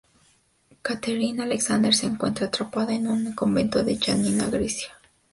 [0.81, 4.99] Catherine Alexander se encuentra atrapada en un convento de Janina, Grecia.